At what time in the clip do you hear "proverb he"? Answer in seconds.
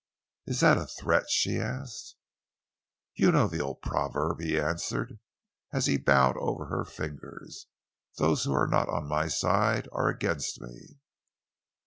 3.83-4.59